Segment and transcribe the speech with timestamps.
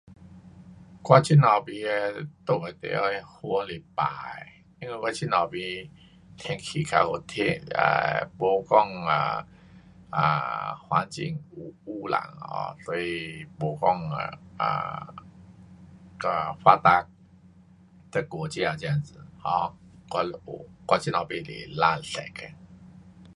[1.05, 4.03] 我这头边的住的地方那云是白
[4.79, 5.87] 的，因为我这头边
[6.37, 9.45] 天气较有天 um 没讲啊
[10.09, 14.09] ，um um 环境污，污染啊，所以没讲
[14.57, 15.15] um
[16.19, 17.07] 到发达
[18.09, 19.19] 的国家这样子。
[19.43, 19.69] um
[20.09, 22.51] 我是有，这头边是蓝色的。